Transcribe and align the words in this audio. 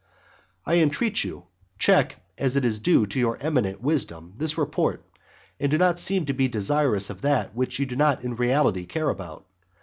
I 0.65 0.77
entreat 0.79 1.23
you, 1.23 1.45
check, 1.77 2.15
as 2.35 2.55
is 2.57 2.79
due 2.79 3.05
to 3.05 3.19
your 3.19 3.37
eminent 3.37 3.81
wisdom, 3.81 4.33
this 4.35 4.57
report, 4.57 5.05
and 5.59 5.69
do 5.69 5.77
not 5.77 5.99
seem 5.99 6.25
to 6.25 6.33
be 6.33 6.47
desirous 6.47 7.11
of 7.11 7.21
that 7.21 7.53
which 7.53 7.77
you 7.77 7.85
do 7.85 7.95
not 7.95 8.23
in 8.23 8.35
reality 8.35 8.87
care 8.87 9.09
about. 9.09 9.45